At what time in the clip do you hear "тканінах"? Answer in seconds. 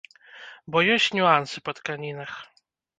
1.81-2.31